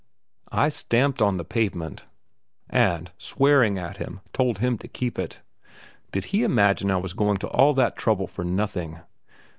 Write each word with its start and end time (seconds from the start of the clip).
I 0.51 0.69
stamped 0.69 1.21
on 1.21 1.37
the 1.37 1.45
pavement, 1.45 2.05
and, 2.67 3.11
swearing 3.19 3.77
at 3.77 3.97
him, 3.97 4.21
told 4.33 4.57
him 4.57 4.79
to 4.79 4.87
keep 4.87 5.19
it. 5.19 5.41
Did 6.11 6.25
he 6.33 6.41
imagine 6.43 6.89
I 6.89 6.97
was 6.97 7.13
going 7.13 7.37
to 7.37 7.47
all 7.49 7.75
that 7.75 7.97
trouble 7.97 8.25
for 8.25 8.43
nothing? 8.43 9.01